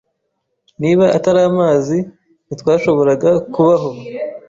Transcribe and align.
Niba 0.81 1.05
atari 1.17 1.39
amazi, 1.49 1.97
ntitwashoboraga 2.45 3.31
kubaho. 3.53 3.89